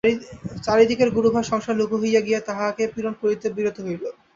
চারি 0.63 0.83
দিকের 0.91 1.09
গুরুভার 1.15 1.49
সংসার 1.51 1.75
লঘু 1.81 1.95
হইয়া 2.01 2.21
গিয়া 2.21 2.39
তাঁহাকে 2.47 2.83
পীড়ন 2.93 3.13
করিতে 3.21 3.47
বিরত 3.55 3.77
হইল। 3.85 4.03